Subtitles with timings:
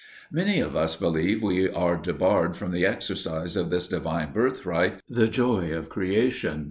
[0.31, 5.27] Many of us believe we are debarred from the exercise of this divine birthright, the
[5.27, 6.59] joy of creation.